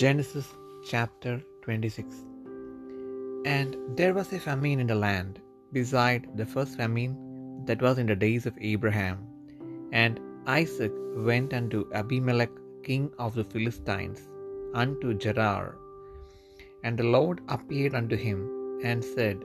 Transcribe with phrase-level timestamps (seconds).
[0.00, 0.46] Genesis
[0.90, 1.32] chapter
[1.64, 2.14] 26
[3.54, 5.40] And there was a famine in the land,
[5.76, 7.12] beside the first famine
[7.66, 9.18] that was in the days of Abraham.
[10.02, 10.94] And Isaac
[11.28, 12.54] went unto Abimelech
[12.86, 14.22] king of the Philistines,
[14.82, 15.76] unto Gerar.
[16.84, 18.40] And the Lord appeared unto him,
[18.90, 19.44] and said,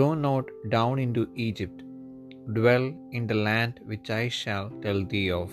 [0.00, 1.84] Go not down into Egypt,
[2.58, 5.52] dwell in the land which I shall tell thee of.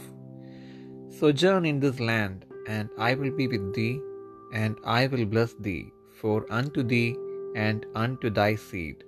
[1.20, 3.96] Sojourn in this land, and I will be with thee
[4.52, 5.92] and I will bless thee,
[6.22, 7.16] for unto thee
[7.56, 9.04] and unto thy seed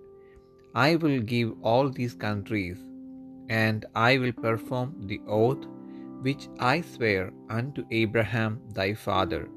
[0.85, 2.77] I will give all these countries,
[3.49, 5.63] and I will perform the oath
[6.21, 9.47] which I swear unto Abraham thy father.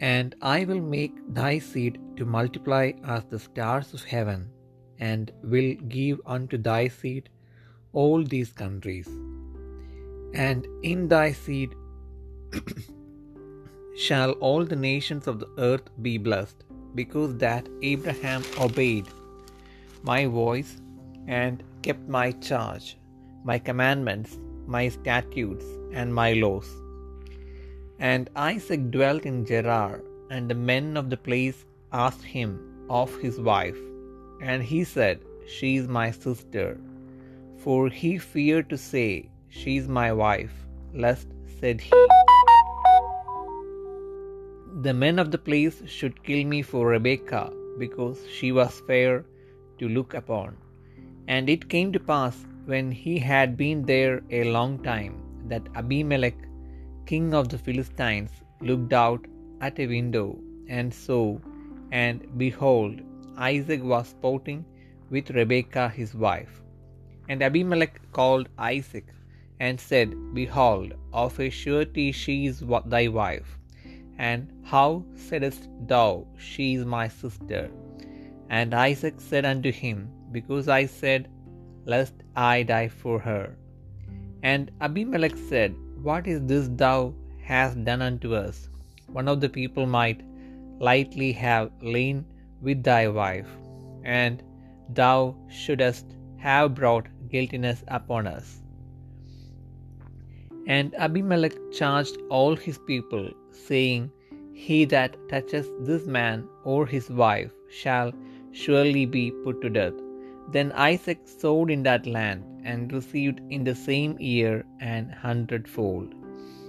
[0.00, 4.48] And I will make thy seed to multiply as the stars of heaven,
[4.98, 7.28] and will give unto thy seed
[7.92, 9.08] all these countries.
[10.48, 11.74] And in thy seed
[14.06, 16.58] shall all the nations of the earth be blessed,
[16.94, 19.08] because that Abraham obeyed
[20.10, 20.72] my voice
[21.26, 22.96] and kept my charge,
[23.44, 26.68] my commandments, my statutes, and my laws.
[27.98, 32.50] And Isaac dwelt in Gerar, and the men of the place asked him
[32.88, 33.80] of his wife.
[34.40, 35.18] And he said,
[35.56, 36.78] She is my sister.
[37.64, 40.54] For he feared to say, She is my wife,
[40.94, 41.26] lest,
[41.60, 41.90] said he,
[44.86, 49.24] the men of the place should kill me for Rebekah, because she was fair
[49.80, 50.56] to look upon.
[51.26, 55.14] And it came to pass, when he had been there a long time,
[55.48, 56.36] that Abimelech,
[57.06, 59.26] king of the Philistines, looked out
[59.60, 61.38] at a window and saw,
[61.90, 63.00] and behold,
[63.36, 64.64] Isaac was sporting
[65.10, 66.62] with Rebekah his wife.
[67.28, 69.06] And Abimelech called Isaac
[69.58, 73.57] and said, Behold, of a surety she is thy wife.
[74.18, 77.70] And how saidst thou, She is my sister?
[78.50, 81.28] And Isaac said unto him, Because I said,
[81.84, 83.56] Lest I die for her.
[84.42, 87.14] And Abimelech said, What is this thou
[87.50, 88.68] hast done unto us?
[89.06, 90.22] One of the people might
[90.78, 92.24] lightly have lain
[92.60, 93.48] with thy wife,
[94.04, 94.42] and
[95.00, 98.60] thou shouldest have brought guiltiness upon us.
[100.66, 103.30] And Abimelech charged all his people,
[103.66, 104.10] saying,
[104.66, 108.12] He that touches this man or his wife shall
[108.52, 109.98] surely be put to death.
[110.54, 116.14] Then Isaac sowed in that land, and received in the same year an hundredfold.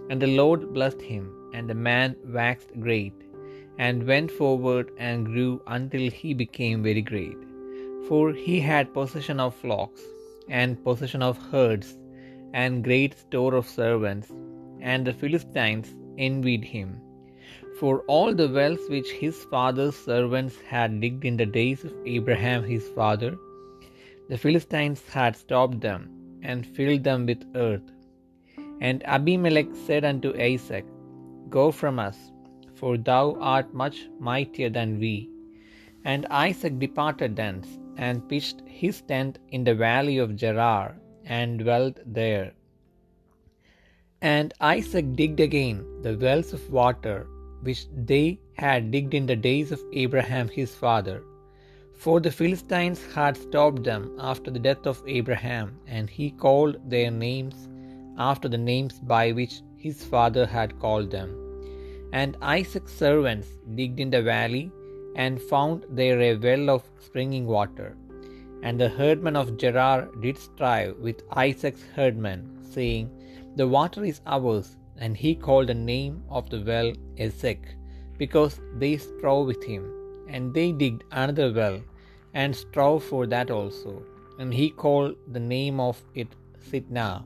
[0.09, 3.13] And the Lord blessed him, and the man waxed great,
[3.87, 7.39] and went forward and grew until he became very great.
[8.07, 10.03] For he had possession of flocks,
[10.61, 11.89] and possession of herds,
[12.61, 14.29] and great store of servants,
[14.91, 15.89] and the Philistines
[16.27, 17.01] envied him.
[17.79, 22.63] For all the wells which his father's servants had digged in the days of Abraham
[22.63, 23.37] his father,
[24.29, 26.01] the Philistines had stopped them,
[26.43, 27.87] and filled them with earth.
[28.81, 30.85] And Abimelech said unto Isaac,
[31.49, 32.19] Go from us,
[32.75, 35.29] for thou art much mightier than we.
[36.05, 41.99] And Isaac departed thence, and pitched his tent in the valley of Gerar, and dwelt
[42.05, 42.53] there.
[44.21, 47.27] And Isaac digged again the wells of water
[47.61, 51.23] which they had digged in the days of Abraham his father.
[51.93, 57.11] For the Philistines had stopped them after the death of Abraham, and he called their
[57.11, 57.67] names
[58.17, 61.29] after the names by which his father had called them.
[62.11, 64.71] And Isaac's servants digged in the valley,
[65.15, 67.95] and found there a well of springing water.
[68.63, 72.41] And the herdmen of Gerar did strive with Isaac's herdmen,
[72.73, 73.09] saying,
[73.55, 74.75] The water is ours.
[75.01, 77.59] And he called the name of the well Esek,
[78.17, 79.83] because they strove with him.
[80.27, 81.79] And they digged another well,
[82.33, 84.03] and strove for that also.
[84.39, 86.27] And he called the name of it
[86.69, 87.23] Sitnah.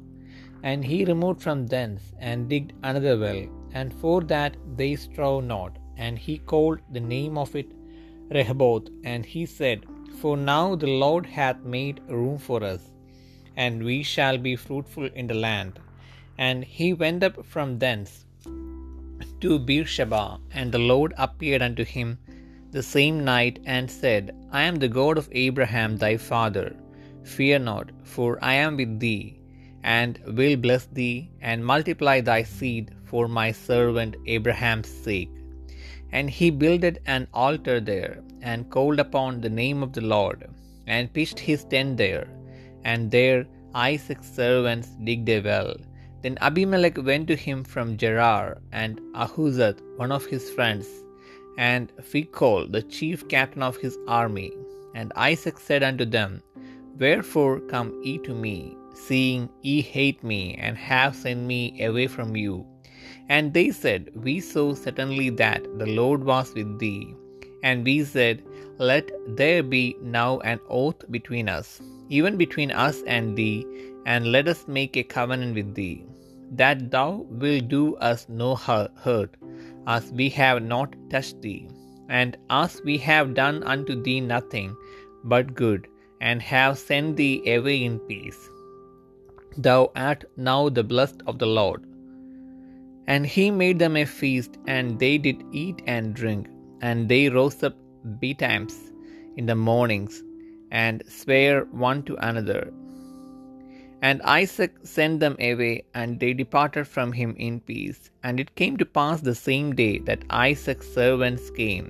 [0.62, 3.42] And he removed from thence, and digged another well,
[3.74, 5.80] and for that they strove not.
[5.98, 7.71] And he called the name of it
[8.30, 8.88] Rehoboth.
[9.03, 9.86] And he said,
[10.21, 12.83] For now the Lord hath made room for us,
[13.57, 15.80] and we shall be fruitful in the land.
[16.38, 18.25] And he went up from thence
[19.41, 22.18] to Beersheba, and the Lord appeared unto him
[22.71, 26.75] the same night, and said, I am the God of Abraham thy father.
[27.24, 29.39] Fear not, for I am with thee,
[29.83, 35.29] and will bless thee, and multiply thy seed for my servant Abraham's sake.
[36.12, 40.50] And he builded an altar there, and called upon the name of the Lord,
[40.88, 42.27] and pitched his tent there.
[42.83, 43.45] And there
[43.75, 45.75] Isaac's servants digged a well,
[46.24, 50.88] Then Abimelech went to him from Gerar, and Ahuzzath, one of his friends,
[51.58, 54.54] and Phichol, the chief captain of his army.
[54.96, 56.42] And Isaac said unto them,
[56.98, 62.38] Wherefore come ye to me, seeing ye hate me, and have sent me away from
[62.38, 62.66] you?
[63.28, 67.14] And they said, We saw certainly that the Lord was with thee.
[67.64, 68.44] And we said,
[68.78, 73.66] Let there be now an oath between us, even between us and thee,
[74.06, 76.06] and let us make a covenant with thee,
[76.61, 77.09] that thou
[77.44, 79.31] wilt do us no hurt,
[79.95, 81.67] as we have not touched thee,
[82.21, 84.69] and as we have done unto thee nothing
[85.33, 85.88] but good,
[86.21, 88.41] and have sent thee away in peace.
[89.65, 91.81] Thou art now the blessed of the Lord.
[93.13, 96.47] And he made them a feast, and they did eat and drink,
[96.81, 97.75] and they rose up
[98.21, 98.75] betimes
[99.38, 100.15] in the mornings,
[100.71, 102.63] and sware one to another.
[104.07, 108.01] And Isaac sent them away, and they departed from him in peace.
[108.25, 111.88] And it came to pass the same day that Isaac's servants came,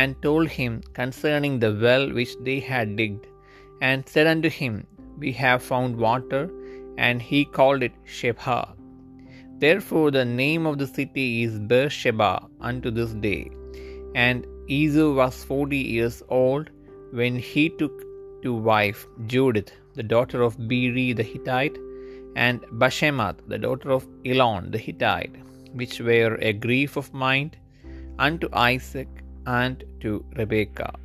[0.00, 3.26] and told him concerning the well which they had digged,
[3.88, 4.74] and said unto him,
[5.22, 6.42] We have found water,
[7.06, 8.66] and he called it Shebah.
[9.64, 12.32] Therefore the name of the city is Beersheba
[12.70, 13.42] unto this day.
[14.26, 14.46] And
[14.78, 16.70] Esau was forty years old
[17.18, 17.96] when he took
[18.44, 19.02] to wife
[19.32, 21.76] Judith, the daughter of Beeri the Hittite,
[22.34, 25.36] and Bashemath, the daughter of Elon the Hittite,
[25.74, 27.58] which were a grief of mind
[28.18, 29.08] unto Isaac
[29.46, 30.96] and to Rebekah.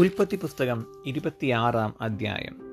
[0.00, 2.65] ഉൽപ്പത്തി പുസ്തകം ഇരുപത്തിയാറാം അധ്യായം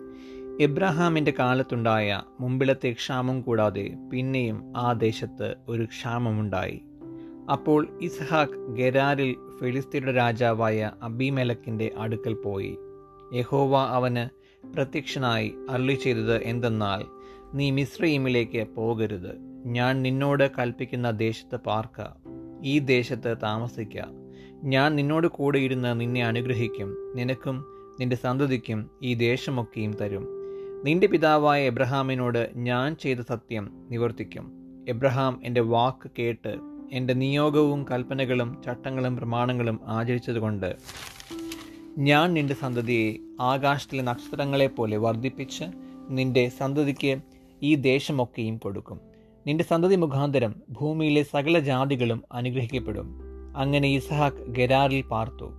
[0.61, 6.83] എബ്രഹാമിന്റെ കാലത്തുണ്ടായ മുമ്പിലത്തെ ക്ഷാമം കൂടാതെ പിന്നെയും ആ ദേശത്ത് ഒരു ക്ഷാമമുണ്ടായി.
[7.51, 12.77] അപ്പോൾ ഇസ്ഹാഖ് ഗെരാരിൽ ഫിലിസ്തീനയുടെ രാജാവായ അബിമേലക്കിന്റെ അടുക്കൽ പോയി.
[13.33, 14.29] യഹോവ അവന്
[14.65, 17.03] പ്രത്യക്ഷനായി അരുളി ചെയ്തത് എന്തെന്നാൽ
[17.53, 19.37] നീ മിശ്രീമിലേക്ക് പോകരുത്.
[19.65, 22.05] ഞാൻ നിന്നോട് കൽപ്പിക്കുന്ന ദേശത്ത് പാർക്ക.
[22.63, 24.01] ഈ ദേശത്ത് താമസിക്ക.
[24.63, 27.13] ഞാൻ നിന്നോട് കൂടെ ഇരുന്ന് നിന്നെ അനുഗ്രഹിക്കും.
[27.15, 27.65] നിനക്കും
[27.99, 30.42] നിന്റെ സന്തതിക്കും ഈ ദേശമൊക്കെയും തരും.
[30.83, 34.51] നിന്റെ പിതാവായ എബ്രഹാമിനോട് ഞാൻ ചെയ്ത സത്യം നിവർത്തിക്കും.
[34.87, 36.57] എബ്രഹാം എന്റെ വാക്ക് കേട്ട്
[36.91, 40.75] എന്റെ നിയോഗവും കൽപ്പനകളും ചട്ടങ്ങളും പ്രമാണങ്ങളും ആചരിച്ചതുകൊണ്ട്
[41.97, 45.63] ഞാൻ നിന്റെ സന്തതിയെ ആകാശത്തിലെ നക്ഷത്രങ്ങളെ പോലെ വർദ്ധിപ്പിച്ച്
[46.09, 47.17] നിന്റെ സന്തതിക്ക്
[47.63, 48.99] ഈ ദേശമൊക്കെയും കൊടുക്കും.
[49.47, 53.19] നിന്റെ സന്തതി മുഖാന്തരം ഭൂമിയിലെ സകല ജാതികളും അനുഗ്രഹിക്കപ്പെടും.
[53.57, 55.51] അങ്ങനെ ഇസഹാക്ക് ഗരാറിൽ പാർത്തു.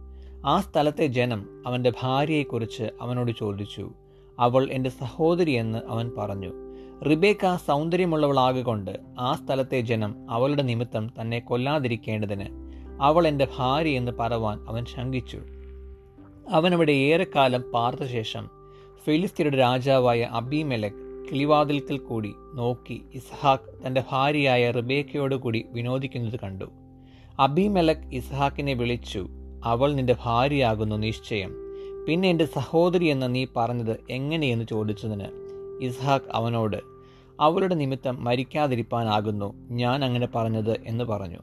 [0.47, 3.93] ആ സ്ഥലത്തെ ജനം അവന്റെ ഭാര്യയെക്കുറിച്ച് അവനോട് ചോദിച്ചു.
[4.39, 6.53] അവൾ എന്റെ സഹോദരിയെന്ന് അവൻ പറഞ്ഞു.
[7.05, 12.47] റിബേക്ക സൗന്ദര്യമുള്ളവളാകൊണ്ട് ആ സ്ഥലത്തെ ജനം അവളുടെ നിമിത്തം തന്നെ കൊല്ലാതിരിക്കേണ്ടതിന്
[13.01, 15.41] അവൾ എന്റെ ഭാര്യ എന്ന് പറവാൻ അവൻ ശങ്കിച്ചു.
[16.49, 18.51] അവിടെ ഏറെക്കാലം പാർത്ത ശേഷം
[19.05, 26.65] ഫിലിസ്തീനയുടെ രാജാവായ അബിമെലക് കിളിവാതിൽക്കൽ കൂടി നോക്കി ഇസ്ഹാക്ക് തന്റെ ഭാര്യയായ റിബേക്കയോട് കൂടി വിനോദിക്കുന്നത് കണ്ടു.
[27.41, 29.29] അബിമെലക് ഇസ്ഹാക്കിനെ വിളിച്ചു
[29.65, 31.63] അവൾ നിന്റെ ഭാര്യയാകുന്നു നിശ്ചയം.
[32.09, 35.25] പിന്നെ എന്റെ സഹോദരി എന്ന നീ പറഞ്ഞത് എങ്ങനെയെന്ന് ചോദിച്ചതിന്
[35.83, 36.77] ഇസ്ഹാഖ് അവനോട്
[37.41, 39.55] അവളുടെ നിമിത്തം മരിക്കാതിരിപ്പാനാകുന്നു.
[39.71, 41.39] ഞാൻ അങ്ങനെ പറഞ്ഞത് എന്ന് പറഞ്ഞു.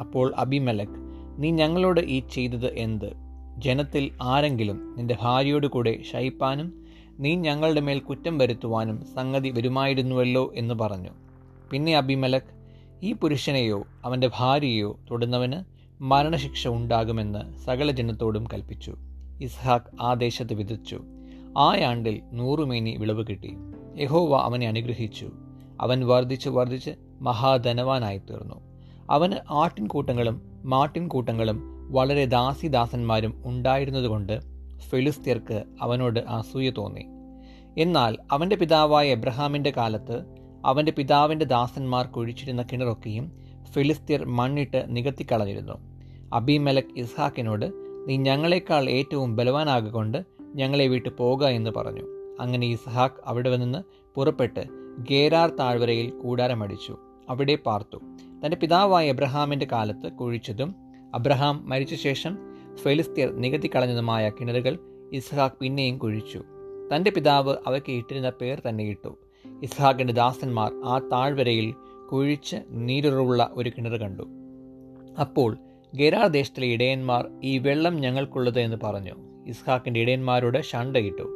[0.00, 0.96] അപ്പോൾ അബിമലക്
[1.38, 3.12] നീ ഞങ്ങളോട് ഈ ചെയ്തത് എന്ത്?
[3.58, 6.84] ജനത്തിൽ ആരെങ്കിലും നിന്റെ ഭാര്യയോട് കൂടെ ശയിപ്പാനും
[7.18, 11.10] നീ ഞങ്ങളുടെ മേൽ കുറ്റം വരുത്തുവാനും സംഗതി വരുമായിരുന്നുവല്ലോ എന്ന് പറഞ്ഞു.
[11.70, 12.54] പിന്നെ അബിമലക്
[13.02, 15.64] ഈ പുരുഷനെയോ അവന്റെ ഭാര്യയോ തൊടുന്നവന്
[16.02, 18.96] മരണശിക്ഷ ഉണ്ടാകുമെന്ന് സകല ജനത്തോടും കൽപ്പിച്ചു.
[19.40, 21.04] ഇസ്ഹാക്ക് ആ ദേശത്ത് വിതച്ചു.
[21.58, 23.56] ആ ആണ്ടിൽ നൂറുമേനി വിളവ് കിട്ടി.
[23.96, 25.30] യഹോവ അവനെ അനുഗ്രഹിച്ചു.
[25.80, 26.90] അവൻ വർദ്ധിച്ച് വർദ്ധിച്ച്
[27.20, 28.54] മഹാധനവാനായി തീർന്നു
[29.10, 34.40] അവന് ആട്ടിൻകൂട്ടങ്ങളും മാട്ടിൻകൂട്ടങ്ങളും വളരെ ദാസിദാസന്മാരും ഉണ്ടായിരുന്നതുകൊണ്ട്
[34.78, 37.06] ഫിലിസ്തീർക്ക് അവനോട് അസൂയ തോന്നി.
[37.80, 40.24] എന്നാൽ അവന്റെ പിതാവായ എബ്രഹാമിന്റെ കാലത്ത്
[40.64, 43.32] അവന്റെ പിതാവിന്റെ ദാസന്മാർ കുഴിച്ചിരുന്ന കിണറൊക്കെയും
[43.72, 45.72] ഫിലിസ്തീർ മണ്ണിട്ട് നികത്തിക്കളഞ്ഞിരുന്നു.
[46.32, 52.36] അബിമലക് ഇസ്ഹാക്കിനോട് നീ ഞങ്ങളെക്കാൾ ഏറ്റവും ബലവാനാകൊണ്ട് ഞങ്ങളെ വിട്ടു പോക എന്ന് പറഞ്ഞു.
[52.40, 53.78] അങ്ങനെ ഇസ്ഹാക്ക് അവിടെ നിന്ന്
[54.14, 54.64] പുറപ്പെട്ട്
[55.10, 56.96] ഗേരാർ താഴ്വരയിൽ കൂടാരമടിച്ചു.
[57.28, 57.96] അവിടെ പാർത്തു.
[58.44, 60.74] തന്റെ പിതാവായ എബ്രഹാമിന്റെ കാലത്ത് കുഴിച്ചതും
[61.14, 62.38] അബ്രഹാം മരിച്ച ശേഷം
[62.74, 64.78] ഫെലിസ്തീർ നികത്തി കളഞ്ഞതുമായ കിണറുകൾ
[65.12, 66.42] ഇസ്ഹാഖ് പിന്നെയും കുഴിച്ചു.
[66.94, 69.18] തന്റെ പിതാവ് അവയ്ക്ക് ഇട്ടിരുന്ന പേർ തന്നെ ഇട്ടു.
[69.62, 71.74] ഇസ്ഹാഖിന്റെ ദാസന്മാർ ആ താഴ്വരയിൽ
[72.12, 74.22] കുഴിച്ച് നീരുറവുള്ള ഒരു കിണർ കണ്ടു.
[75.20, 75.58] അപ്പോൾ
[75.94, 79.14] ഗെരാർ ദേശത്തിലെ ഇടയന്മാർ ഈ വെള്ളം ഞങ്ങൾക്കുള്ളത് എന്ന് പറഞ്ഞു.
[79.46, 81.26] ഇസ്ഹാക്കിന്റെ ഇടയന്മാരോട് ഷണ്ടയിട്ടു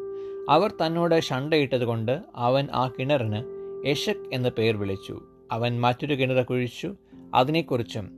[0.49, 3.41] അവർ തന്നോട് ഷണ്ടയിട്ടതുകൊണ്ട് അവൻ ആ കിണറിന്
[3.89, 5.21] യശക് എന്ന പേർ വിളിച്ചു.
[5.53, 6.95] അവൻ മറ്റൊരു കിണർ കുഴിച്ചു.
[7.35, 8.11] അതിനെക്കുറിച്ചും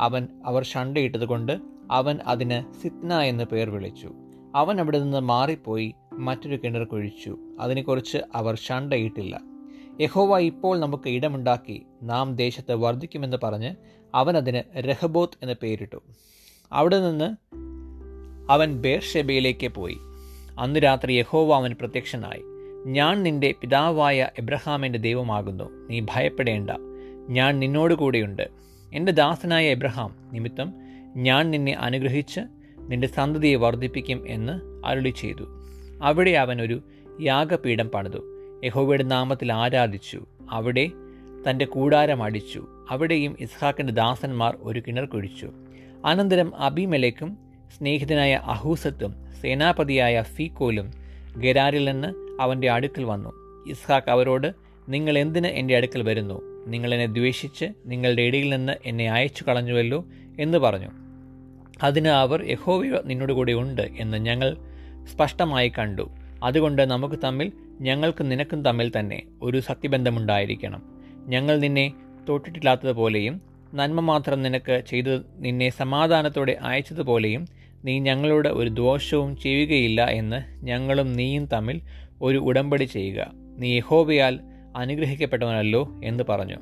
[0.00, 1.58] അവൻ അവർ ഷണ്ടയിട്ടതുകൊണ്ട്
[1.90, 4.12] അവൻ അതിന് സിത്ന എന്ന് പേർ വിളിച്ചു.
[4.54, 7.38] അവൻ അവിടെ നിന്ന് മാറിപ്പോയി മറ്റൊരു കിണർ കുഴിച്ചു.
[7.60, 9.40] അതിനെക്കുറിച്ച് അവർ ഷണ്ടയിട്ടില്ല
[10.00, 13.70] യഹോവ ഇപ്പോൾ നമുക്ക് ഇടമുണ്ടാക്കി നാം ദേശത്ത് വർദ്ധിക്കുമെന്ന് പറഞ്ഞ്
[14.14, 15.96] അവൻ അതിന് രഹബോത്ത് എന്ന് പേരിട്ടു.
[16.72, 17.36] അവിടെ നിന്ന്
[18.52, 19.96] അവൻ ബേർഷെബയിലേക്ക് പോയി.
[20.58, 22.42] അന്ന് രാത്രി യഹോവ അവൻ പ്രത്യക്ഷനായി.
[22.86, 25.88] ഞാൻ നിന്റെ പിതാവായ എബ്രഹാമിന്റെ ദൈവമാകുന്നു.
[25.90, 26.70] നീ ഭയപ്പെടേണ്ട.
[27.28, 28.48] ഞാൻ നിന്നോടുകൂടെയുണ്ട്
[28.92, 30.72] എന്റെ ദാസനായ എബ്രഹാം നിമിത്തം
[31.16, 32.40] ഞാൻ നിന്നെ അനുഗ്രഹിച്ച്
[32.78, 35.44] നിന്റെ സന്തതിയെ വർദ്ധിപ്പിക്കും എന്ന് അരുളി ചെയ്തു
[36.02, 36.82] അവിടെ അവൻ ഒരു
[37.20, 38.18] യാഗപീഠം പണിതു.
[38.64, 40.26] യഹോവയുടെ നാമത്തിൽ ആരാധിച്ചു.
[40.50, 40.90] അവിടെ
[41.50, 42.66] തന്റെ കൂടാരം അടിച്ചു.
[42.90, 45.52] അവിടെയും ഇസ്ഹാക്കിന്റെ ദാസന്മാർ ഒരു കിണർ കുഴിച്ചു.
[46.04, 47.38] അനന്തരം അബിമലേക്കും
[47.78, 50.90] സ്നേഹിതനായ അഹൂസത്തും സേനാപതിയായ ഫീക്കോലും
[51.36, 53.32] ഗരാരിൽ നിന്ന് അവന്റെ അടുക്കൽ വന്നു.
[53.70, 54.54] ഇസ്ഹാക്ക് അവരോട്
[54.88, 56.66] നിങ്ങൾ എന്തിന് എന്റെ അടുക്കൽ വരുന്നു?
[56.66, 60.04] നിങ്ങൾ എന്നെ ദ്വേഷിച്ച് നിങ്ങളുടെ ഇടയിൽ നിന്ന് എന്നെ അയച്ചു കളഞ്ഞുവല്ലോ
[60.40, 60.88] എന്ന് പറഞ്ഞു.
[61.82, 64.56] അതിന് അവർ യഹോവ നിന്നോട് കൂടെ ഉണ്ട് എന്ന് ഞങ്ങൾ
[65.04, 66.10] സ്പഷ്ടമായി കണ്ടു.
[66.42, 70.95] അതുകൊണ്ട് നമുക്ക് തമ്മിൽ ഞങ്ങൾക്കും നിനക്കും തമ്മിൽ തന്നെ ഒരു സത്യബന്ധമുണ്ടായിരിക്കണം.
[71.26, 71.92] ഞങ്ങൾ നിന്നെ
[72.28, 73.42] തൊട്ടിട്ടില്ലാത്തതുപോലെയും
[73.74, 77.46] നന്മ മാത്രം നിനക്ക് ചെയ്ത് നിന്നെ സമാധാനത്തോടെ അയച്ചതുപോലെയും
[77.84, 81.80] നീ ഞങ്ങളോട് ഒരു ദോഷവും ചെയ്യുകയില്ല എന്ന് ഞങ്ങളും നീയും തമ്മിൽ
[82.22, 83.30] ഒരു ഉടമ്പടി ചെയ്യുക.
[83.34, 84.40] നീ യഹോബയാൽ
[84.76, 86.56] അനുഗ്രഹിക്കപ്പെട്ടവനല്ലോ എന്ന് പറഞ്ഞു.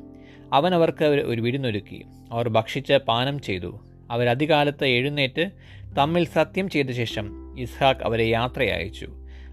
[0.52, 3.80] അവൻ അവർക്ക് ഒരു വിരുന്നൊരുക്കി അവർ ഭക്ഷിച്ച് പാനം ചെയ്തു.
[4.11, 5.50] അവരധികാലത്ത് എഴുന്നേറ്റ്
[5.99, 9.09] തമ്മിൽ സത്യം ചെയ്ത ശേഷം ഇസ്ഹാക്ക് അവരെ യാത്രയച്ചു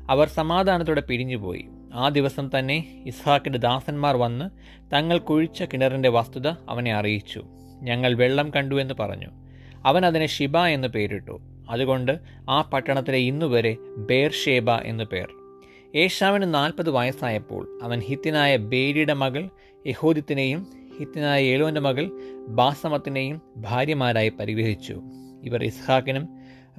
[0.10, 1.65] അവർ സമാധാനത്തോടെ പിരിഞ്ഞുപോയി.
[1.93, 4.50] ആ ദിവസം തന്നെ ഇസ്ഹാക്കിന്റെ ദാസന്മാർ വന്ന്
[4.93, 7.43] തങ്ങൾ കുഴിച്ച കിണറിന്റെ വസ്തുത അവനെ അറിയിച്ചു.
[7.81, 9.27] ഞങ്ങൾ വെള്ളം കണ്ടു എന്ന് പറഞ്ഞു.
[9.86, 11.41] അവൻ അതിനെ ഷിബ എന്ന് പേരിട്ടു.
[11.69, 12.19] അതുകൊണ്ട്
[12.50, 15.27] ആ പട്ടണത്തിലെ ഇന്നുവരെ ബേർഷേബ എന്നു പേർ.
[15.95, 19.50] ഏഷാവിന് നാൽപ്പത് വയസ്സായപ്പോൾ അവൻ ഹിത്തിനായ ബേരിയുടെ മകൾ
[19.88, 20.67] യഹോദിത്തിനെയും
[21.00, 22.12] ഹിത്തിനായ ഏലോന്റെ മകൾ
[22.48, 25.01] ബാസമത്തിനെയും ഭാര്യമാരായി പരിഗ്രഹിച്ചു
[25.43, 26.29] ഇവർ ഇസ്ഹാക്കിനും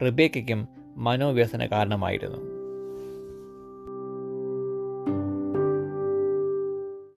[0.05, 2.62] റിബേക്കും മനോവ്യസന കാരണമായിരുന്നു.